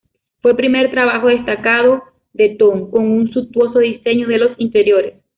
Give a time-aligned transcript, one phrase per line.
[0.41, 2.01] Fue primer trabajo destacado
[2.33, 5.13] de Thon, con un suntuoso diseño de los interiores.